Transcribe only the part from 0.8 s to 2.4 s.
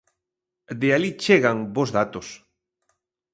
alí chegan bos datos.